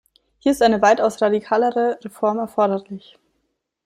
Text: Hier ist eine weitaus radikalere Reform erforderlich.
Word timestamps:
Hier 0.39 0.51
ist 0.53 0.63
eine 0.63 0.81
weitaus 0.81 1.21
radikalere 1.21 1.99
Reform 2.03 2.39
erforderlich. 2.39 3.19